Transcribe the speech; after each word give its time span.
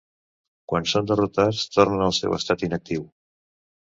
Quan 0.71 0.87
són 0.91 1.09
derrotats, 1.11 1.59
tornen 1.75 2.01
al 2.07 2.15
seu 2.21 2.35
estat 2.39 2.65
inactiu. 2.69 3.07